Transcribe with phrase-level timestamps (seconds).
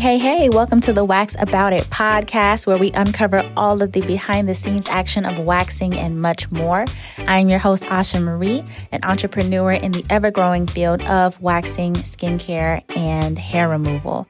[0.00, 4.00] hey, hey, welcome to the Wax About It podcast, where we uncover all of the
[4.00, 6.86] behind the scenes action of waxing and much more.
[7.18, 12.82] I'm your host, Ausha Marie, an entrepreneur in the ever growing field of waxing, skincare,
[12.96, 14.26] and hair removal.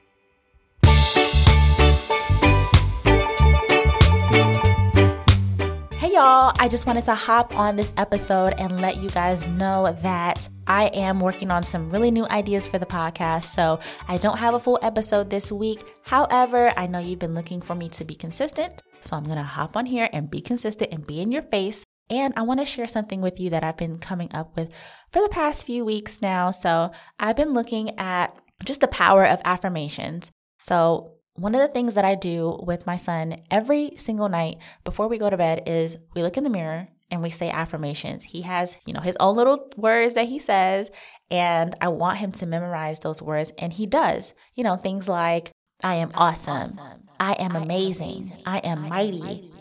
[6.11, 10.49] Y'all, I just wanted to hop on this episode and let you guys know that
[10.67, 13.43] I am working on some really new ideas for the podcast.
[13.43, 13.79] So
[14.09, 15.85] I don't have a full episode this week.
[16.03, 18.81] However, I know you've been looking for me to be consistent.
[18.99, 21.85] So I'm going to hop on here and be consistent and be in your face.
[22.09, 24.69] And I want to share something with you that I've been coming up with
[25.13, 26.51] for the past few weeks now.
[26.51, 28.35] So I've been looking at
[28.65, 30.29] just the power of affirmations.
[30.59, 35.07] So one of the things that I do with my son every single night before
[35.07, 38.23] we go to bed is we look in the mirror and we say affirmations.
[38.23, 40.91] He has, you know, his own little words that he says,
[41.31, 44.33] and I want him to memorize those words, and he does.
[44.53, 45.51] You know, things like,
[45.83, 46.77] I am awesome,
[47.19, 49.51] I am amazing, I am mighty.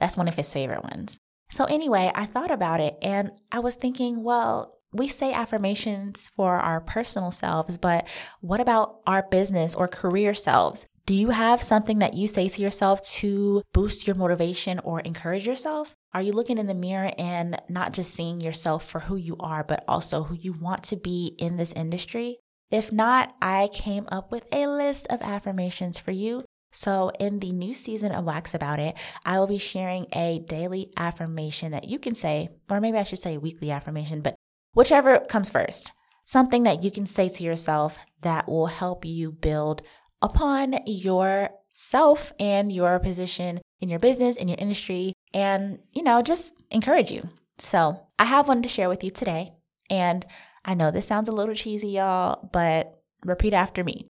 [0.00, 1.18] That's one of his favorite ones.
[1.50, 6.56] So, anyway, I thought about it and I was thinking, well, we say affirmations for
[6.56, 8.08] our personal selves, but
[8.40, 10.86] what about our business or career selves?
[11.06, 15.46] Do you have something that you say to yourself to boost your motivation or encourage
[15.46, 15.94] yourself?
[16.12, 19.62] Are you looking in the mirror and not just seeing yourself for who you are,
[19.62, 22.38] but also who you want to be in this industry?
[22.72, 26.44] If not, I came up with a list of affirmations for you.
[26.72, 30.90] So, in the new season of Wax About It, I will be sharing a daily
[30.96, 34.34] affirmation that you can say, or maybe I should say weekly affirmation, but
[34.74, 35.92] whichever comes first.
[36.22, 39.82] Something that you can say to yourself that will help you build
[40.22, 46.52] upon yourself and your position in your business, in your industry, and, you know, just
[46.70, 47.22] encourage you.
[47.58, 49.52] So I have one to share with you today.
[49.90, 50.24] And
[50.64, 54.08] I know this sounds a little cheesy, y'all, but repeat after me.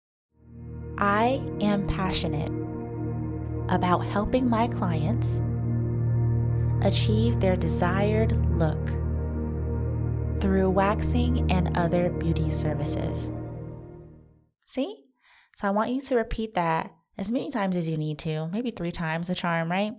[0.97, 2.49] I am passionate
[3.69, 5.41] about helping my clients
[6.81, 8.89] achieve their desired look
[10.39, 13.29] through waxing and other beauty services.
[14.65, 15.08] See?
[15.59, 18.71] So I want you to repeat that as many times as you need to, maybe
[18.71, 19.93] three times a charm, right?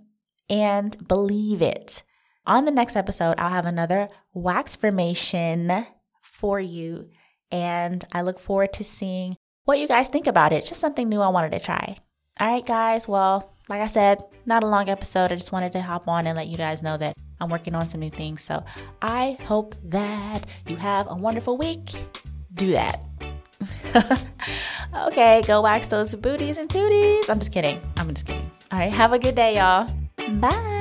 [0.49, 2.01] And believe it.
[2.47, 5.85] On the next episode, I'll have another WAXfirmation
[6.23, 7.09] for you.
[7.51, 10.65] And I look forward to seeing what you guys think about it.
[10.65, 11.95] Just something new I wanted to try.
[12.39, 13.07] All right, guys.
[13.07, 14.17] Well, like I said,
[14.47, 15.31] not a long episode.
[15.31, 17.87] I just wanted to hop on and let you guys know that I'm working on
[17.87, 18.41] some new things.
[18.41, 18.65] So
[19.03, 21.91] I hope that you have a wonderful week.
[22.55, 23.05] Do that.
[25.07, 27.29] okay, go wax those booties and tooties.
[27.29, 27.81] I'm just kidding.
[27.97, 28.49] I'm just kidding.
[28.71, 29.87] All right, have a good day, y'all.
[30.39, 30.71] Bye.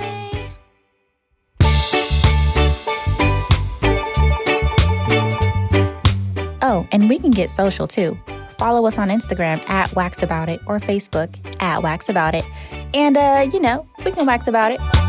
[6.62, 8.18] Oh, and we can get social too.
[8.58, 12.44] Follow us on Instagram at Wax About It or Facebook at Wax About It.
[12.92, 14.99] And, uh, you know, we can wax about it.